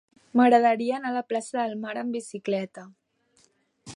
M'agradaria 0.39 0.95
anar 0.99 1.11
a 1.11 1.15
la 1.17 1.23
plaça 1.33 1.59
del 1.59 1.77
Mar 1.83 1.93
amb 2.03 2.19
bicicleta. 2.19 2.89